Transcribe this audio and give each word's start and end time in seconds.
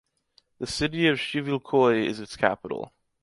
The 0.57 0.65
city 0.65 1.07
of 1.09 1.19
Chivilcoy 1.19 2.07
is 2.07 2.19
its 2.19 2.35
capital. 2.35 2.91